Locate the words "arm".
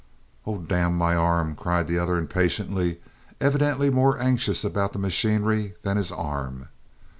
1.15-1.53, 6.11-6.69